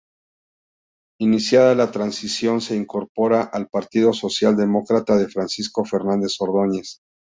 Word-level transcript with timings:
Iniciada 1.19 1.75
la 1.75 1.91
Transición, 1.91 2.59
se 2.59 2.75
incorpora 2.75 3.43
al 3.43 3.67
Partido 3.67 4.13
Social-Demócrata 4.13 5.15
de 5.15 5.27
Francisco 5.27 5.85
Fernández 5.85 6.37
Ordóñez. 6.41 7.01